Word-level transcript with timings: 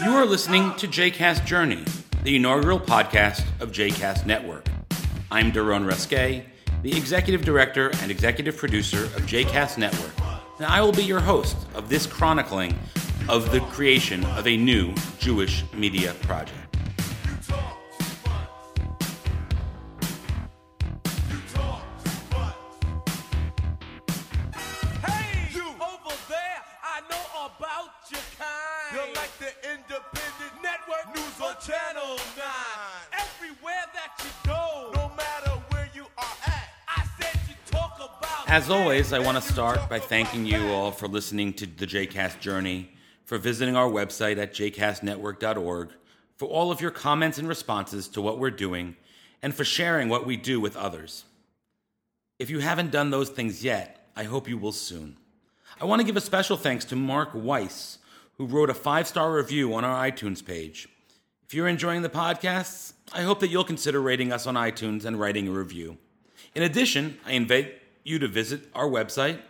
You 0.00 0.12
are 0.12 0.24
listening 0.24 0.74
to 0.76 0.88
JCast 0.88 1.44
Journey, 1.44 1.84
the 2.24 2.36
inaugural 2.36 2.80
podcast 2.80 3.44
of 3.60 3.72
JCast 3.72 4.24
Network. 4.24 4.66
I'm 5.30 5.52
Daron 5.52 5.84
Reske, 5.84 6.44
the 6.82 6.96
executive 6.96 7.44
director 7.44 7.90
and 8.00 8.10
executive 8.10 8.56
producer 8.56 9.04
of 9.04 9.26
JCast 9.26 9.76
Network, 9.76 10.12
and 10.56 10.64
I 10.64 10.80
will 10.80 10.92
be 10.92 11.04
your 11.04 11.20
host 11.20 11.58
of 11.74 11.90
this 11.90 12.06
chronicling 12.06 12.74
of 13.28 13.52
the 13.52 13.60
creation 13.60 14.24
of 14.24 14.46
a 14.46 14.56
new 14.56 14.94
Jewish 15.18 15.62
media 15.74 16.14
project. 16.22 16.61
As 38.52 38.68
always, 38.68 39.14
I 39.14 39.18
want 39.18 39.42
to 39.42 39.50
start 39.50 39.88
by 39.88 39.98
thanking 39.98 40.44
you 40.44 40.68
all 40.72 40.90
for 40.90 41.08
listening 41.08 41.54
to 41.54 41.64
the 41.64 41.86
JCast 41.86 42.38
Journey, 42.38 42.90
for 43.24 43.38
visiting 43.38 43.76
our 43.76 43.88
website 43.88 44.36
at 44.36 44.52
jcastnetwork.org, 44.52 45.88
for 46.36 46.48
all 46.50 46.70
of 46.70 46.78
your 46.78 46.90
comments 46.90 47.38
and 47.38 47.48
responses 47.48 48.08
to 48.08 48.20
what 48.20 48.38
we're 48.38 48.50
doing, 48.50 48.94
and 49.40 49.54
for 49.54 49.64
sharing 49.64 50.10
what 50.10 50.26
we 50.26 50.36
do 50.36 50.60
with 50.60 50.76
others. 50.76 51.24
If 52.38 52.50
you 52.50 52.58
haven't 52.58 52.90
done 52.90 53.08
those 53.08 53.30
things 53.30 53.64
yet, 53.64 54.06
I 54.14 54.24
hope 54.24 54.46
you 54.46 54.58
will 54.58 54.72
soon. 54.72 55.16
I 55.80 55.86
want 55.86 56.00
to 56.00 56.06
give 56.06 56.18
a 56.18 56.20
special 56.20 56.58
thanks 56.58 56.84
to 56.84 56.94
Mark 56.94 57.30
Weiss, 57.32 58.00
who 58.36 58.44
wrote 58.44 58.68
a 58.68 58.74
five 58.74 59.08
star 59.08 59.32
review 59.32 59.72
on 59.72 59.82
our 59.82 60.06
iTunes 60.06 60.44
page. 60.44 60.90
If 61.46 61.54
you're 61.54 61.68
enjoying 61.68 62.02
the 62.02 62.10
podcasts, 62.10 62.92
I 63.14 63.22
hope 63.22 63.40
that 63.40 63.48
you'll 63.48 63.64
consider 63.64 64.02
rating 64.02 64.30
us 64.30 64.46
on 64.46 64.56
iTunes 64.56 65.06
and 65.06 65.18
writing 65.18 65.48
a 65.48 65.52
review. 65.52 65.96
In 66.54 66.62
addition, 66.62 67.18
I 67.24 67.32
invite 67.32 67.81
you 68.04 68.18
to 68.18 68.28
visit 68.28 68.68
our 68.74 68.88
website, 68.88 69.40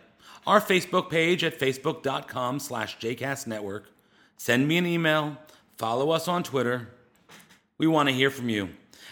our 0.45 0.61
Facebook 0.61 1.09
page 1.09 1.43
at 1.43 1.59
facebook.com 1.59 2.59
slash 2.59 2.97
jcastnetwork. 2.99 3.83
Send 4.37 4.67
me 4.67 4.77
an 4.77 4.85
email, 4.85 5.37
follow 5.77 6.11
us 6.11 6.27
on 6.27 6.43
Twitter. 6.43 6.89
We 7.77 7.87
want 7.87 8.09
to 8.09 8.15
hear 8.15 8.29
from 8.29 8.49
you. 8.49 8.69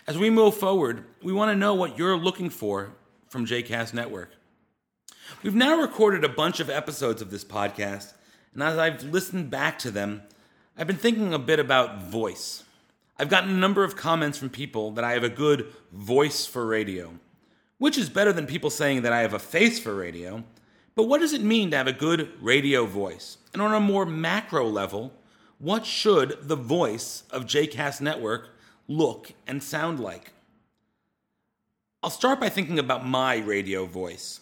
As 0.07 0.17
we 0.17 0.29
move 0.29 0.55
forward, 0.55 1.05
we 1.21 1.31
want 1.31 1.51
to 1.51 1.55
know 1.55 1.73
what 1.73 1.97
you're 1.97 2.17
looking 2.17 2.49
for 2.49 2.91
from 3.29 3.45
JCast 3.45 3.93
Network. 3.93 4.31
We've 5.43 5.55
now 5.55 5.79
recorded 5.79 6.23
a 6.23 6.29
bunch 6.29 6.59
of 6.59 6.69
episodes 6.69 7.21
of 7.21 7.31
this 7.31 7.45
podcast, 7.45 8.13
and 8.53 8.61
as 8.61 8.77
I've 8.77 9.03
listened 9.03 9.49
back 9.49 9.79
to 9.79 9.91
them, 9.91 10.23
I've 10.77 10.87
been 10.87 10.97
thinking 10.97 11.33
a 11.33 11.39
bit 11.39 11.59
about 11.59 12.03
voice. 12.03 12.63
I've 13.17 13.29
gotten 13.29 13.51
a 13.51 13.53
number 13.53 13.83
of 13.83 13.95
comments 13.95 14.37
from 14.37 14.49
people 14.49 14.91
that 14.91 15.03
I 15.03 15.13
have 15.13 15.23
a 15.23 15.29
good 15.29 15.71
voice 15.91 16.45
for 16.45 16.65
radio, 16.65 17.13
which 17.81 17.97
is 17.97 18.09
better 18.11 18.31
than 18.31 18.45
people 18.45 18.69
saying 18.69 19.01
that 19.01 19.11
I 19.11 19.21
have 19.21 19.33
a 19.33 19.39
face 19.39 19.79
for 19.79 19.95
radio. 19.95 20.43
But 20.93 21.07
what 21.07 21.19
does 21.19 21.33
it 21.33 21.41
mean 21.41 21.71
to 21.71 21.77
have 21.77 21.87
a 21.87 21.91
good 21.91 22.29
radio 22.39 22.85
voice? 22.85 23.39
And 23.53 23.61
on 23.61 23.73
a 23.73 23.79
more 23.79 24.05
macro 24.05 24.67
level, 24.67 25.11
what 25.57 25.83
should 25.83 26.47
the 26.47 26.55
voice 26.55 27.23
of 27.31 27.47
JCast 27.47 27.99
Network 27.99 28.49
look 28.87 29.31
and 29.47 29.63
sound 29.63 29.99
like? 29.99 30.31
I'll 32.03 32.11
start 32.11 32.39
by 32.39 32.49
thinking 32.49 32.77
about 32.77 33.03
my 33.03 33.37
radio 33.37 33.87
voice. 33.87 34.41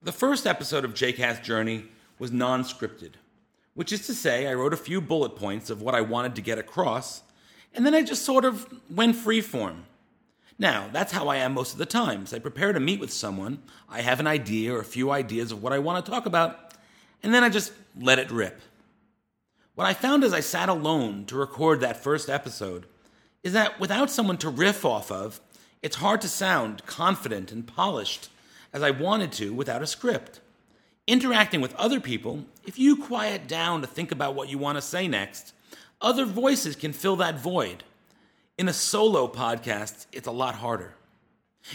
The 0.00 0.12
first 0.12 0.46
episode 0.46 0.84
of 0.84 0.94
JCast 0.94 1.42
Journey 1.42 1.86
was 2.20 2.30
non 2.30 2.62
scripted, 2.62 3.14
which 3.74 3.92
is 3.92 4.06
to 4.06 4.14
say, 4.14 4.46
I 4.46 4.54
wrote 4.54 4.72
a 4.72 4.76
few 4.76 5.00
bullet 5.00 5.34
points 5.34 5.70
of 5.70 5.82
what 5.82 5.96
I 5.96 6.02
wanted 6.02 6.36
to 6.36 6.40
get 6.40 6.56
across, 6.56 7.22
and 7.74 7.84
then 7.84 7.96
I 7.96 8.02
just 8.02 8.24
sort 8.24 8.44
of 8.44 8.72
went 8.88 9.16
freeform. 9.16 9.78
Now, 10.58 10.88
that's 10.92 11.12
how 11.12 11.28
I 11.28 11.36
am 11.36 11.52
most 11.52 11.72
of 11.72 11.78
the 11.78 11.86
times. 11.86 12.32
I 12.32 12.38
prepare 12.38 12.72
to 12.72 12.80
meet 12.80 13.00
with 13.00 13.12
someone, 13.12 13.62
I 13.88 14.00
have 14.00 14.20
an 14.20 14.26
idea 14.26 14.74
or 14.74 14.80
a 14.80 14.84
few 14.84 15.10
ideas 15.10 15.52
of 15.52 15.62
what 15.62 15.72
I 15.72 15.78
want 15.78 16.04
to 16.04 16.10
talk 16.10 16.26
about, 16.26 16.72
and 17.22 17.34
then 17.34 17.44
I 17.44 17.48
just 17.48 17.72
let 18.00 18.18
it 18.18 18.30
rip. 18.30 18.60
What 19.74 19.86
I 19.86 19.92
found 19.92 20.24
as 20.24 20.32
I 20.32 20.40
sat 20.40 20.70
alone 20.70 21.26
to 21.26 21.36
record 21.36 21.80
that 21.80 22.02
first 22.02 22.30
episode 22.30 22.86
is 23.42 23.52
that 23.52 23.78
without 23.78 24.10
someone 24.10 24.38
to 24.38 24.48
riff 24.48 24.84
off 24.84 25.12
of, 25.12 25.40
it's 25.82 25.96
hard 25.96 26.22
to 26.22 26.28
sound 26.28 26.86
confident 26.86 27.52
and 27.52 27.66
polished 27.66 28.30
as 28.72 28.82
I 28.82 28.90
wanted 28.90 29.32
to 29.32 29.52
without 29.52 29.82
a 29.82 29.86
script. 29.86 30.40
Interacting 31.06 31.60
with 31.60 31.74
other 31.74 32.00
people, 32.00 32.46
if 32.64 32.78
you 32.78 32.96
quiet 32.96 33.46
down 33.46 33.82
to 33.82 33.86
think 33.86 34.10
about 34.10 34.34
what 34.34 34.48
you 34.48 34.58
want 34.58 34.78
to 34.78 34.82
say 34.82 35.06
next, 35.06 35.52
other 36.00 36.24
voices 36.24 36.74
can 36.74 36.92
fill 36.92 37.16
that 37.16 37.38
void. 37.38 37.84
In 38.58 38.68
a 38.68 38.72
solo 38.72 39.28
podcast, 39.28 40.06
it's 40.12 40.26
a 40.26 40.32
lot 40.32 40.54
harder. 40.54 40.94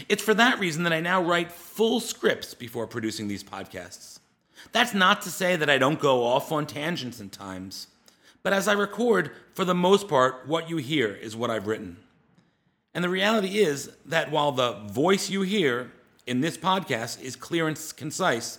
It's 0.10 0.24
for 0.24 0.34
that 0.34 0.60
reason 0.60 0.82
that 0.84 0.94
I 0.94 1.00
now 1.00 1.22
write 1.22 1.52
full 1.52 2.00
scripts 2.00 2.56
before 2.56 2.88
producing 2.88 3.28
these 3.28 3.44
podcasts. 3.44 4.20
That's 4.72 4.94
not 4.94 5.22
to 5.24 5.30
say 5.30 5.56
that 5.56 5.70
I 5.70 5.78
don't 5.78 6.00
go 6.00 6.24
off 6.24 6.52
on 6.52 6.66
tangents 6.66 7.22
at 7.22 7.32
times, 7.32 7.86
but 8.42 8.52
as 8.52 8.68
I 8.68 8.74
record, 8.74 9.30
for 9.54 9.64
the 9.64 9.76
most 9.76 10.08
part, 10.08 10.48
what 10.48 10.72
you 10.72 10.78
hear 10.78 11.14
is 11.14 11.36
what 11.36 11.52
I've 11.52 11.68
written. 11.68 11.98
And 12.96 13.04
the 13.04 13.10
reality 13.10 13.60
is 13.60 13.92
that 14.08 14.32
while 14.32 14.52
the 14.52 14.74
voice 14.88 15.30
you 15.30 15.44
hear 15.44 15.92
in 16.26 16.42
this 16.42 16.58
podcast 16.58 17.22
is 17.22 17.36
clear 17.36 17.68
and 17.68 17.80
concise, 17.96 18.58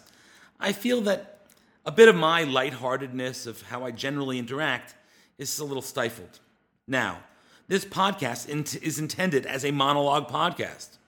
I 0.61 0.73
feel 0.73 1.01
that 1.03 1.41
a 1.85 1.91
bit 1.91 2.09
of 2.09 2.15
my 2.15 2.45
lightheartedness 2.45 3.49
of 3.49 3.63
how 3.63 3.85
I 3.85 3.91
generally 3.91 4.39
interact 4.39 4.95
is 5.39 5.59
a 5.59 5.65
little 5.65 5.83
stifled. 5.83 6.39
Now, 6.87 7.19
this 7.73 7.87
podcast 7.87 8.51
is 8.83 8.99
intended 8.99 9.47
as 9.47 9.65
a 9.65 9.71
monologue 9.71 10.29
podcast. 10.29 10.99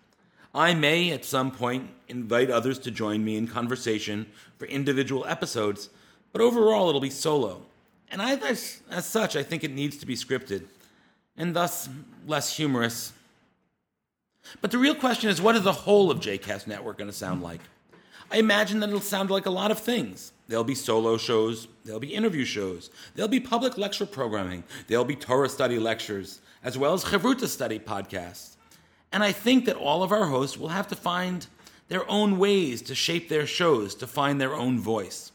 I 0.54 0.72
may 0.72 1.10
at 1.10 1.22
some 1.22 1.50
point 1.50 1.90
invite 2.08 2.48
others 2.48 2.78
to 2.78 2.90
join 2.90 3.22
me 3.22 3.36
in 3.36 3.46
conversation 3.46 4.24
for 4.56 4.64
individual 4.64 5.26
episodes, 5.26 5.90
but 6.32 6.40
overall 6.40 6.88
it'll 6.88 7.02
be 7.02 7.10
solo. 7.10 7.66
And 8.10 8.22
I, 8.22 8.36
as, 8.36 8.80
as 8.90 9.04
such, 9.04 9.36
I 9.36 9.42
think 9.42 9.62
it 9.62 9.72
needs 9.72 9.98
to 9.98 10.06
be 10.06 10.16
scripted, 10.16 10.64
and 11.36 11.54
thus 11.54 11.90
less 12.26 12.56
humorous. 12.56 13.12
But 14.62 14.70
the 14.70 14.78
real 14.78 14.94
question 14.94 15.28
is 15.28 15.42
what 15.42 15.56
is 15.56 15.64
the 15.64 15.72
whole 15.72 16.10
of 16.10 16.20
JCast 16.20 16.66
Network 16.66 16.96
going 16.96 17.10
to 17.10 17.16
sound 17.16 17.42
like? 17.42 17.60
I 18.34 18.38
imagine 18.38 18.80
that 18.80 18.88
it'll 18.88 19.00
sound 19.00 19.30
like 19.30 19.46
a 19.46 19.50
lot 19.50 19.70
of 19.70 19.78
things. 19.78 20.32
There'll 20.48 20.64
be 20.64 20.74
solo 20.74 21.16
shows, 21.16 21.68
there'll 21.84 22.00
be 22.00 22.12
interview 22.12 22.44
shows, 22.44 22.90
there'll 23.14 23.28
be 23.28 23.38
public 23.38 23.78
lecture 23.78 24.06
programming, 24.06 24.64
there'll 24.88 25.04
be 25.04 25.14
Torah 25.14 25.48
study 25.48 25.78
lectures, 25.78 26.40
as 26.64 26.76
well 26.76 26.94
as 26.94 27.04
Chavruta 27.04 27.46
study 27.46 27.78
podcasts. 27.78 28.56
And 29.12 29.22
I 29.22 29.30
think 29.30 29.66
that 29.66 29.76
all 29.76 30.02
of 30.02 30.10
our 30.10 30.26
hosts 30.26 30.58
will 30.58 30.70
have 30.70 30.88
to 30.88 30.96
find 30.96 31.46
their 31.86 32.10
own 32.10 32.36
ways 32.36 32.82
to 32.82 32.94
shape 32.96 33.28
their 33.28 33.46
shows 33.46 33.94
to 33.94 34.06
find 34.08 34.40
their 34.40 34.54
own 34.54 34.80
voice. 34.80 35.30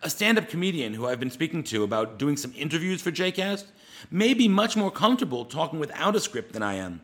A 0.00 0.08
stand 0.08 0.38
up 0.38 0.48
comedian 0.48 0.94
who 0.94 1.08
I've 1.08 1.18
been 1.18 1.32
speaking 1.32 1.64
to 1.64 1.82
about 1.82 2.16
doing 2.16 2.36
some 2.36 2.54
interviews 2.56 3.02
for 3.02 3.10
JCast 3.10 3.64
may 4.08 4.34
be 4.34 4.46
much 4.46 4.76
more 4.76 4.92
comfortable 4.92 5.46
talking 5.46 5.80
without 5.80 6.14
a 6.14 6.20
script 6.20 6.52
than 6.52 6.62
I 6.62 6.74
am, 6.74 7.00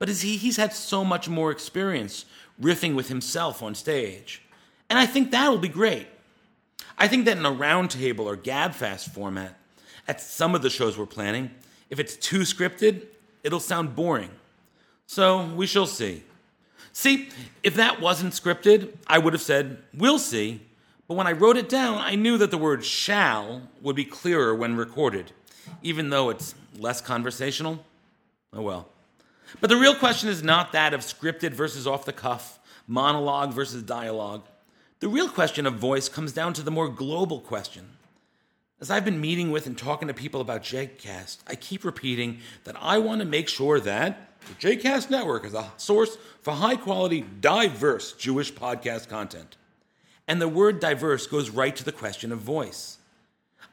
but 0.00 0.08
he, 0.08 0.36
he's 0.36 0.56
had 0.56 0.72
so 0.72 1.04
much 1.04 1.28
more 1.28 1.52
experience 1.52 2.24
riffing 2.60 2.96
with 2.96 3.06
himself 3.06 3.62
on 3.62 3.76
stage. 3.76 4.42
And 4.90 4.98
I 4.98 5.06
think 5.06 5.30
that'll 5.30 5.58
be 5.58 5.68
great. 5.68 6.06
I 6.98 7.08
think 7.08 7.24
that 7.24 7.38
in 7.38 7.46
a 7.46 7.50
roundtable 7.50 8.26
or 8.26 8.36
gabfest 8.36 9.10
format, 9.10 9.58
at 10.06 10.20
some 10.20 10.54
of 10.54 10.60
the 10.60 10.68
shows 10.68 10.98
we're 10.98 11.06
planning, 11.06 11.50
if 11.88 11.98
it's 11.98 12.16
too 12.16 12.40
scripted, 12.40 13.06
it'll 13.42 13.60
sound 13.60 13.94
boring. 13.94 14.30
So 15.06 15.46
we 15.46 15.66
shall 15.66 15.86
see. 15.86 16.24
See, 16.92 17.30
if 17.62 17.76
that 17.76 18.00
wasn't 18.00 18.32
scripted, 18.32 18.92
I 19.06 19.18
would 19.18 19.32
have 19.32 19.42
said, 19.42 19.78
we'll 19.94 20.18
see. 20.18 20.60
But 21.06 21.14
when 21.14 21.26
I 21.26 21.32
wrote 21.32 21.56
it 21.56 21.68
down, 21.68 21.98
I 21.98 22.16
knew 22.16 22.36
that 22.38 22.50
the 22.50 22.58
word 22.58 22.84
shall 22.84 23.62
would 23.80 23.96
be 23.96 24.04
clearer 24.04 24.54
when 24.54 24.76
recorded, 24.76 25.32
even 25.82 26.10
though 26.10 26.30
it's 26.30 26.54
less 26.78 27.00
conversational. 27.00 27.84
Oh 28.52 28.62
well. 28.62 28.88
But 29.60 29.70
the 29.70 29.76
real 29.76 29.94
question 29.94 30.28
is 30.28 30.42
not 30.42 30.72
that 30.72 30.94
of 30.94 31.00
scripted 31.00 31.50
versus 31.52 31.86
off 31.86 32.04
the 32.04 32.12
cuff, 32.12 32.58
monologue 32.86 33.52
versus 33.52 33.82
dialogue. 33.82 34.42
The 35.00 35.08
real 35.08 35.30
question 35.30 35.64
of 35.64 35.76
voice 35.76 36.10
comes 36.10 36.30
down 36.30 36.52
to 36.52 36.62
the 36.62 36.70
more 36.70 36.90
global 36.90 37.40
question. 37.40 37.88
As 38.82 38.90
I've 38.90 39.04
been 39.04 39.18
meeting 39.18 39.50
with 39.50 39.66
and 39.66 39.76
talking 39.76 40.08
to 40.08 40.14
people 40.14 40.42
about 40.42 40.62
JCast, 40.62 41.38
I 41.46 41.54
keep 41.54 41.84
repeating 41.84 42.40
that 42.64 42.76
I 42.78 42.98
want 42.98 43.20
to 43.20 43.26
make 43.26 43.48
sure 43.48 43.80
that 43.80 44.28
the 44.46 44.54
JCast 44.54 45.08
Network 45.08 45.46
is 45.46 45.54
a 45.54 45.72
source 45.78 46.18
for 46.42 46.52
high 46.52 46.76
quality, 46.76 47.24
diverse 47.40 48.12
Jewish 48.12 48.52
podcast 48.52 49.08
content. 49.08 49.56
And 50.28 50.38
the 50.38 50.48
word 50.48 50.80
diverse 50.80 51.26
goes 51.26 51.48
right 51.48 51.74
to 51.76 51.84
the 51.84 51.92
question 51.92 52.30
of 52.30 52.40
voice. 52.40 52.98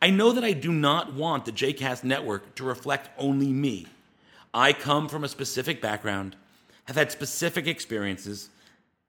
I 0.02 0.12
know 0.12 0.32
that 0.32 0.46
I 0.46 0.54
do 0.54 0.72
not 0.72 1.14
want 1.14 1.44
the 1.44 1.52
JCast 1.52 2.06
Network 2.06 2.56
to 2.56 2.64
reflect 2.64 3.10
only 3.18 3.52
me. 3.52 3.88
I 4.54 4.72
come 4.72 5.10
from 5.10 5.26
a 5.26 5.30
specific 5.30 5.82
background, 5.82 6.38
have 6.86 6.96
had 6.96 7.12
specific 7.12 7.68
experiences, 7.68 8.48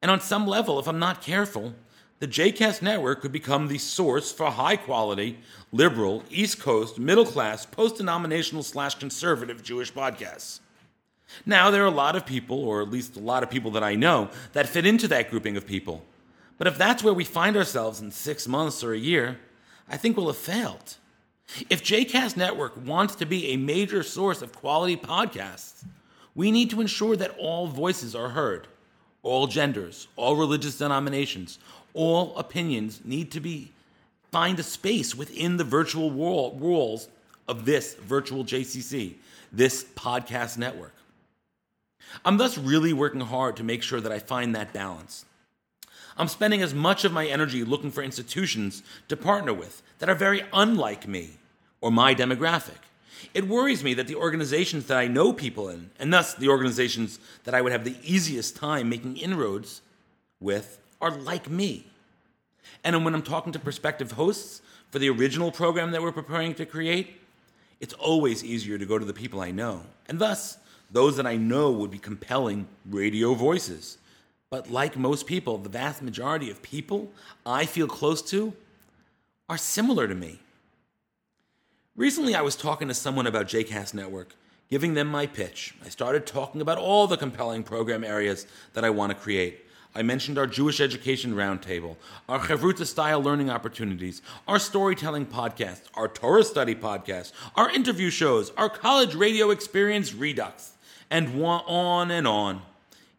and 0.02 0.10
on 0.10 0.20
some 0.20 0.48
level, 0.48 0.80
if 0.80 0.88
I'm 0.88 0.98
not 0.98 1.22
careful, 1.22 1.74
the 2.20 2.28
JCast 2.28 2.82
network 2.82 3.20
could 3.20 3.32
become 3.32 3.68
the 3.68 3.78
source 3.78 4.32
for 4.32 4.50
high 4.50 4.76
quality, 4.76 5.38
liberal, 5.70 6.24
East 6.30 6.60
Coast, 6.60 6.98
middle 6.98 7.26
class, 7.26 7.64
post 7.64 7.96
denominational 7.96 8.62
slash 8.62 8.96
conservative 8.96 9.62
Jewish 9.62 9.92
podcasts. 9.92 10.60
Now, 11.46 11.70
there 11.70 11.84
are 11.84 11.86
a 11.86 11.90
lot 11.90 12.16
of 12.16 12.26
people, 12.26 12.64
or 12.64 12.82
at 12.82 12.90
least 12.90 13.16
a 13.16 13.20
lot 13.20 13.42
of 13.42 13.50
people 13.50 13.70
that 13.72 13.84
I 13.84 13.94
know, 13.94 14.30
that 14.52 14.68
fit 14.68 14.86
into 14.86 15.06
that 15.08 15.30
grouping 15.30 15.56
of 15.56 15.66
people. 15.66 16.02
But 16.56 16.66
if 16.66 16.76
that's 16.76 17.04
where 17.04 17.14
we 17.14 17.24
find 17.24 17.56
ourselves 17.56 18.00
in 18.00 18.10
six 18.10 18.48
months 18.48 18.82
or 18.82 18.92
a 18.92 18.98
year, 18.98 19.38
I 19.88 19.96
think 19.96 20.16
we'll 20.16 20.26
have 20.26 20.36
failed. 20.36 20.96
If 21.70 21.84
JCast 21.84 22.36
Network 22.36 22.84
wants 22.84 23.14
to 23.16 23.26
be 23.26 23.48
a 23.48 23.56
major 23.56 24.02
source 24.02 24.42
of 24.42 24.52
quality 24.52 24.96
podcasts, 24.96 25.84
we 26.34 26.50
need 26.50 26.70
to 26.70 26.80
ensure 26.80 27.16
that 27.16 27.36
all 27.38 27.66
voices 27.66 28.14
are 28.14 28.30
heard, 28.30 28.68
all 29.22 29.46
genders, 29.46 30.08
all 30.16 30.36
religious 30.36 30.78
denominations, 30.78 31.58
all 31.94 32.36
opinions 32.36 33.00
need 33.04 33.30
to 33.32 33.40
be 33.40 33.72
find 34.30 34.58
a 34.58 34.62
space 34.62 35.14
within 35.14 35.56
the 35.56 35.64
virtual 35.64 36.10
wall, 36.10 36.52
walls 36.52 37.08
of 37.46 37.64
this 37.64 37.94
virtual 37.94 38.44
JCC, 38.44 39.14
this 39.52 39.84
podcast 39.84 40.58
network. 40.58 40.94
I'm 42.24 42.36
thus 42.36 42.58
really 42.58 42.92
working 42.92 43.20
hard 43.20 43.56
to 43.56 43.64
make 43.64 43.82
sure 43.82 44.00
that 44.00 44.12
I 44.12 44.18
find 44.18 44.54
that 44.54 44.72
balance. 44.72 45.24
I'm 46.16 46.28
spending 46.28 46.62
as 46.62 46.74
much 46.74 47.04
of 47.04 47.12
my 47.12 47.26
energy 47.26 47.64
looking 47.64 47.90
for 47.90 48.02
institutions 48.02 48.82
to 49.08 49.16
partner 49.16 49.54
with 49.54 49.82
that 49.98 50.08
are 50.08 50.14
very 50.14 50.42
unlike 50.52 51.06
me 51.06 51.38
or 51.80 51.90
my 51.92 52.14
demographic. 52.14 52.87
It 53.34 53.48
worries 53.48 53.84
me 53.84 53.94
that 53.94 54.06
the 54.06 54.14
organizations 54.14 54.86
that 54.86 54.98
I 54.98 55.06
know 55.06 55.32
people 55.32 55.68
in, 55.68 55.90
and 55.98 56.12
thus 56.12 56.34
the 56.34 56.48
organizations 56.48 57.18
that 57.44 57.54
I 57.54 57.60
would 57.60 57.72
have 57.72 57.84
the 57.84 57.96
easiest 58.02 58.56
time 58.56 58.88
making 58.88 59.16
inroads 59.16 59.82
with, 60.40 60.78
are 61.00 61.10
like 61.10 61.50
me. 61.50 61.86
And 62.84 63.04
when 63.04 63.14
I'm 63.14 63.22
talking 63.22 63.52
to 63.52 63.58
prospective 63.58 64.12
hosts 64.12 64.62
for 64.90 64.98
the 64.98 65.10
original 65.10 65.50
program 65.50 65.90
that 65.90 66.02
we're 66.02 66.12
preparing 66.12 66.54
to 66.54 66.66
create, 66.66 67.20
it's 67.80 67.94
always 67.94 68.44
easier 68.44 68.78
to 68.78 68.86
go 68.86 68.98
to 68.98 69.04
the 69.04 69.12
people 69.12 69.40
I 69.40 69.50
know. 69.50 69.82
And 70.08 70.18
thus, 70.18 70.58
those 70.90 71.16
that 71.16 71.26
I 71.26 71.36
know 71.36 71.70
would 71.70 71.90
be 71.90 71.98
compelling 71.98 72.66
radio 72.88 73.34
voices. 73.34 73.98
But 74.50 74.70
like 74.70 74.96
most 74.96 75.26
people, 75.26 75.58
the 75.58 75.68
vast 75.68 76.02
majority 76.02 76.50
of 76.50 76.62
people 76.62 77.10
I 77.44 77.66
feel 77.66 77.86
close 77.86 78.22
to 78.30 78.54
are 79.48 79.58
similar 79.58 80.08
to 80.08 80.14
me. 80.14 80.38
Recently, 81.98 82.36
I 82.36 82.42
was 82.42 82.54
talking 82.54 82.86
to 82.86 82.94
someone 82.94 83.26
about 83.26 83.48
JCast 83.48 83.92
Network, 83.92 84.36
giving 84.70 84.94
them 84.94 85.08
my 85.08 85.26
pitch. 85.26 85.74
I 85.84 85.88
started 85.88 86.26
talking 86.26 86.60
about 86.60 86.78
all 86.78 87.08
the 87.08 87.16
compelling 87.16 87.64
program 87.64 88.04
areas 88.04 88.46
that 88.74 88.84
I 88.84 88.90
want 88.90 89.10
to 89.10 89.18
create. 89.18 89.66
I 89.96 90.02
mentioned 90.02 90.38
our 90.38 90.46
Jewish 90.46 90.80
Education 90.80 91.34
Roundtable, 91.34 91.96
our 92.28 92.38
Chavruta 92.38 92.86
style 92.86 93.20
learning 93.20 93.50
opportunities, 93.50 94.22
our 94.46 94.60
storytelling 94.60 95.26
podcast, 95.26 95.80
our 95.94 96.06
Torah 96.06 96.44
study 96.44 96.76
podcast, 96.76 97.32
our 97.56 97.68
interview 97.68 98.10
shows, 98.10 98.50
our 98.50 98.68
college 98.68 99.16
radio 99.16 99.50
experience 99.50 100.14
Redux, 100.14 100.74
and 101.10 101.42
on 101.42 102.12
and 102.12 102.28
on. 102.28 102.62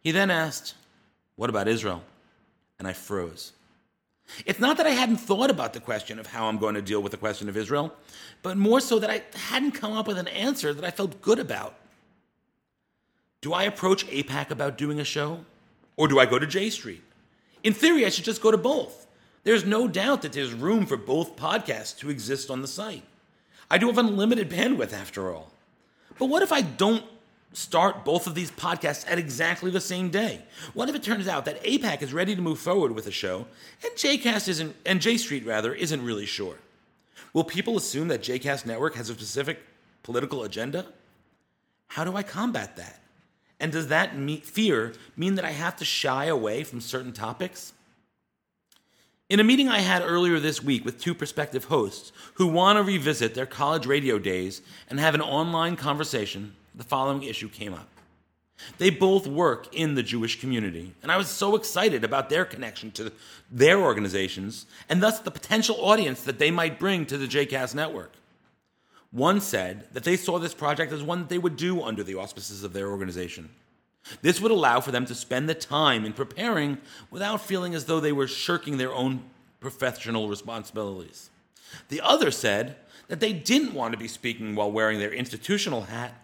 He 0.00 0.10
then 0.10 0.30
asked, 0.30 0.74
What 1.36 1.50
about 1.50 1.68
Israel? 1.68 2.02
And 2.78 2.88
I 2.88 2.94
froze. 2.94 3.52
It's 4.46 4.60
not 4.60 4.76
that 4.76 4.86
I 4.86 4.90
hadn't 4.90 5.18
thought 5.18 5.50
about 5.50 5.72
the 5.72 5.80
question 5.80 6.18
of 6.18 6.28
how 6.28 6.46
I'm 6.46 6.58
going 6.58 6.74
to 6.74 6.82
deal 6.82 7.02
with 7.02 7.12
the 7.12 7.18
question 7.18 7.48
of 7.48 7.56
Israel, 7.56 7.94
but 8.42 8.56
more 8.56 8.80
so 8.80 8.98
that 8.98 9.10
I 9.10 9.22
hadn't 9.34 9.72
come 9.72 9.92
up 9.92 10.06
with 10.06 10.18
an 10.18 10.28
answer 10.28 10.72
that 10.72 10.84
I 10.84 10.90
felt 10.90 11.20
good 11.20 11.38
about. 11.38 11.74
Do 13.40 13.52
I 13.52 13.64
approach 13.64 14.06
AIPAC 14.06 14.50
about 14.50 14.78
doing 14.78 15.00
a 15.00 15.04
show? 15.04 15.44
Or 15.96 16.08
do 16.08 16.18
I 16.18 16.26
go 16.26 16.38
to 16.38 16.46
J 16.46 16.70
Street? 16.70 17.02
In 17.62 17.74
theory, 17.74 18.06
I 18.06 18.08
should 18.08 18.24
just 18.24 18.42
go 18.42 18.50
to 18.50 18.58
both. 18.58 19.06
There's 19.44 19.64
no 19.64 19.88
doubt 19.88 20.22
that 20.22 20.32
there's 20.32 20.52
room 20.52 20.86
for 20.86 20.96
both 20.96 21.36
podcasts 21.36 21.96
to 21.98 22.10
exist 22.10 22.50
on 22.50 22.62
the 22.62 22.68
site. 22.68 23.04
I 23.70 23.78
do 23.78 23.86
have 23.86 23.98
unlimited 23.98 24.50
bandwidth 24.50 24.92
after 24.92 25.32
all. 25.32 25.50
But 26.18 26.26
what 26.26 26.42
if 26.42 26.52
I 26.52 26.60
don't 26.60 27.04
start 27.52 28.04
both 28.04 28.26
of 28.26 28.34
these 28.34 28.50
podcasts 28.50 29.04
at 29.10 29.18
exactly 29.18 29.70
the 29.70 29.80
same 29.80 30.10
day? 30.10 30.42
What 30.74 30.88
if 30.88 30.94
it 30.94 31.02
turns 31.02 31.28
out 31.28 31.44
that 31.46 31.62
AIPAC 31.64 32.02
is 32.02 32.12
ready 32.12 32.36
to 32.36 32.42
move 32.42 32.58
forward 32.58 32.92
with 32.92 33.06
a 33.06 33.10
show 33.10 33.46
and 33.82 33.92
JCast 33.94 34.48
isn't 34.48 34.76
and 34.86 35.00
J 35.00 35.16
Street 35.16 35.44
rather 35.44 35.74
isn't 35.74 36.04
really 36.04 36.26
sure? 36.26 36.56
Will 37.32 37.44
people 37.44 37.76
assume 37.76 38.08
that 38.08 38.22
JCast 38.22 38.66
Network 38.66 38.94
has 38.94 39.10
a 39.10 39.14
specific 39.14 39.60
political 40.02 40.44
agenda? 40.44 40.86
How 41.88 42.04
do 42.04 42.16
I 42.16 42.22
combat 42.22 42.76
that? 42.76 43.00
And 43.58 43.72
does 43.72 43.88
that 43.88 44.16
me- 44.16 44.40
fear 44.40 44.94
mean 45.16 45.34
that 45.34 45.44
I 45.44 45.50
have 45.50 45.76
to 45.76 45.84
shy 45.84 46.26
away 46.26 46.64
from 46.64 46.80
certain 46.80 47.12
topics? 47.12 47.72
In 49.28 49.38
a 49.38 49.44
meeting 49.44 49.68
I 49.68 49.78
had 49.78 50.02
earlier 50.02 50.40
this 50.40 50.62
week 50.62 50.84
with 50.84 51.00
two 51.00 51.14
prospective 51.14 51.64
hosts 51.66 52.10
who 52.34 52.48
want 52.48 52.78
to 52.78 52.82
revisit 52.82 53.34
their 53.34 53.46
college 53.46 53.86
radio 53.86 54.18
days 54.18 54.60
and 54.88 54.98
have 54.98 55.14
an 55.14 55.20
online 55.20 55.76
conversation, 55.76 56.56
the 56.80 56.86
following 56.86 57.22
issue 57.22 57.48
came 57.48 57.74
up. 57.74 57.86
They 58.78 58.88
both 58.88 59.26
work 59.26 59.74
in 59.74 59.94
the 59.94 60.02
Jewish 60.02 60.40
community, 60.40 60.94
and 61.02 61.12
I 61.12 61.18
was 61.18 61.28
so 61.28 61.54
excited 61.54 62.04
about 62.04 62.30
their 62.30 62.46
connection 62.46 62.90
to 62.92 63.12
their 63.50 63.78
organizations 63.78 64.64
and 64.88 65.02
thus 65.02 65.18
the 65.18 65.30
potential 65.30 65.76
audience 65.78 66.22
that 66.22 66.38
they 66.38 66.50
might 66.50 66.78
bring 66.78 67.04
to 67.06 67.18
the 67.18 67.26
JCast 67.26 67.74
network. 67.74 68.12
One 69.10 69.42
said 69.42 69.88
that 69.92 70.04
they 70.04 70.16
saw 70.16 70.38
this 70.38 70.54
project 70.54 70.90
as 70.90 71.02
one 71.02 71.20
that 71.20 71.28
they 71.28 71.38
would 71.38 71.56
do 71.56 71.82
under 71.82 72.02
the 72.02 72.14
auspices 72.14 72.64
of 72.64 72.72
their 72.72 72.90
organization. 72.90 73.50
This 74.22 74.40
would 74.40 74.50
allow 74.50 74.80
for 74.80 74.90
them 74.90 75.04
to 75.06 75.14
spend 75.14 75.50
the 75.50 75.54
time 75.54 76.06
in 76.06 76.14
preparing 76.14 76.78
without 77.10 77.42
feeling 77.42 77.74
as 77.74 77.84
though 77.84 78.00
they 78.00 78.12
were 78.12 78.26
shirking 78.26 78.78
their 78.78 78.94
own 78.94 79.24
professional 79.60 80.28
responsibilities. 80.28 81.28
The 81.88 82.00
other 82.00 82.30
said 82.30 82.76
that 83.08 83.20
they 83.20 83.34
didn't 83.34 83.74
want 83.74 83.92
to 83.92 83.98
be 83.98 84.08
speaking 84.08 84.54
while 84.54 84.72
wearing 84.72 84.98
their 84.98 85.12
institutional 85.12 85.82
hat, 85.82 86.14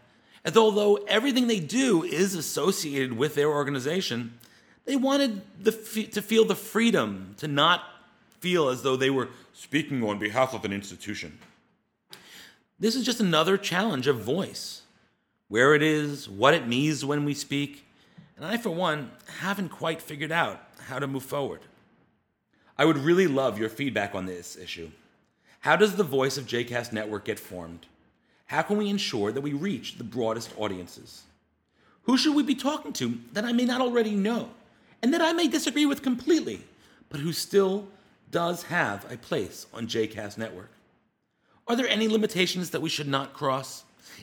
and 0.47 0.57
although 0.57 0.95
everything 1.09 1.49
they 1.49 1.59
do 1.59 2.05
is 2.05 2.37
associated 2.37 3.15
with 3.15 3.35
their 3.35 3.51
organization, 3.51 4.39
they 4.85 4.95
wanted 4.95 5.43
the, 5.61 5.73
to 5.73 6.23
feel 6.23 6.45
the 6.45 6.55
freedom 6.55 7.35
to 7.39 7.49
not 7.49 7.83
feel 8.39 8.69
as 8.69 8.83
though 8.83 8.95
they 8.95 9.11
were 9.11 9.29
speaking 9.55 10.05
on 10.05 10.21
behalf 10.21 10.55
of 10.55 10.65
an 10.65 10.73
institution. 10.73 11.37
This 12.79 12.95
is 12.95 13.05
just 13.05 13.19
another 13.19 13.59
challenge 13.59 14.07
of 14.07 14.21
voice 14.21 14.83
where 15.49 15.75
it 15.75 15.83
is, 15.83 16.29
what 16.29 16.55
it 16.55 16.69
means 16.69 17.05
when 17.05 17.25
we 17.25 17.35
speak, 17.35 17.85
and 18.37 18.47
I, 18.47 18.57
for 18.57 18.71
one, 18.71 19.11
haven't 19.41 19.71
quite 19.71 20.01
figured 20.01 20.31
out 20.31 20.63
how 20.87 21.01
to 21.01 21.09
move 21.09 21.25
forward. 21.25 21.63
I 22.79 22.85
would 22.85 22.99
really 22.99 23.27
love 23.27 23.59
your 23.59 23.69
feedback 23.69 24.15
on 24.15 24.27
this 24.27 24.57
issue. 24.57 24.91
How 25.61 25.75
does 25.75 25.97
the 25.97 26.05
voice 26.05 26.39
of 26.39 26.47
JCast 26.47 26.93
Network 26.93 27.25
get 27.25 27.41
formed? 27.41 27.87
How 28.47 28.63
can 28.63 28.79
we 28.79 28.89
ensure 28.89 29.33
that 29.33 29.41
we 29.41 29.53
reach 29.53 29.99
the 29.99 30.05
broadest 30.05 30.53
audiences? 30.57 31.23
Who 32.05 32.17
should 32.17 32.37
we 32.37 32.45
be 32.45 32.55
talking 32.55 32.93
to 32.95 33.19
that 33.33 33.45
I 33.45 33.53
may 33.53 33.65
not 33.65 33.81
already 33.81 34.13
know 34.13 34.51
and 35.03 35.13
that 35.13 35.21
I 35.21 35.33
may 35.33 35.49
disagree 35.49 35.87
with 35.87 36.03
completely, 36.03 36.61
but 37.09 37.21
who 37.21 37.33
still 37.33 37.89
does 38.31 38.65
have 38.65 39.11
a 39.11 39.17
place 39.17 39.67
on 39.75 39.89
JCast 39.89 40.39
Network? 40.39 40.71
Are 41.67 41.75
there 41.75 41.89
any 41.89 42.07
limitations 42.07 42.71
that 42.71 42.81
we 42.81 42.89
should 42.89 43.09
not 43.09 43.33
cross? 43.33 43.83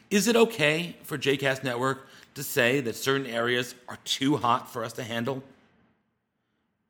Is 0.10 0.28
it 0.28 0.38
okay 0.38 0.96
for 1.04 1.18
JCast 1.18 1.64
Network 1.66 2.08
to 2.36 2.44
say 2.44 2.80
that 2.80 2.96
certain 2.96 3.28
areas 3.28 3.76
are 3.90 4.00
too 4.06 4.38
hot 4.38 4.72
for 4.72 4.86
us 4.86 4.94
to 4.94 5.04
handle? 5.04 5.44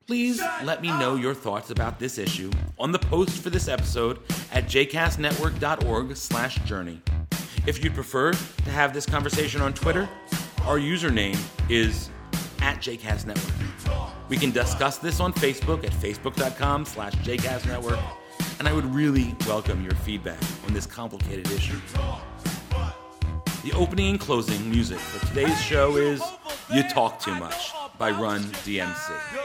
Please 0.06 0.42
let 0.64 0.82
me 0.82 0.90
know 0.90 1.16
your 1.16 1.34
thoughts 1.34 1.72
about 1.72 1.98
this 1.98 2.18
issue 2.18 2.52
on 2.78 2.92
the 2.92 3.00
post 3.00 3.42
for 3.42 3.50
this 3.50 3.68
episode 3.68 4.20
at 4.52 4.66
jcastnetwork.org 4.66 6.16
slash 6.16 6.58
journey. 6.66 7.02
If 7.66 7.82
you'd 7.84 7.94
prefer 7.94 8.34
to 8.34 8.70
have 8.72 8.94
this 8.94 9.06
conversation 9.06 9.62
on 9.62 9.74
Twitter, 9.74 10.10
our 10.64 10.78
username 10.78 11.40
is 11.70 12.10
at 12.62 12.82
jcastnetwork. 12.82 14.30
We 14.30 14.38
can 14.38 14.52
discuss 14.52 14.98
this 14.98 15.20
on 15.20 15.34
Facebook 15.34 15.86
at 15.86 15.92
facebook.com 15.92 16.86
slash 16.86 17.14
jcastnetwork 17.16 18.02
and 18.60 18.68
I 18.68 18.74
would 18.74 18.86
really 18.94 19.36
welcome 19.48 19.82
your 19.82 19.96
feedback 19.96 20.40
on 20.68 20.74
this 20.74 20.86
complicated 20.86 21.50
issue. 21.52 21.80
The 23.64 23.72
opening 23.74 24.10
and 24.10 24.20
closing 24.20 24.70
music 24.70 25.00
for 25.00 25.26
today's 25.28 25.60
show 25.62 25.96
is 25.96 26.22
You 26.74 26.84
Talk 26.90 27.20
Too 27.20 27.36
Much 27.36 27.72
by 27.98 28.12
Run 28.12 28.42
DMC. 28.66 29.43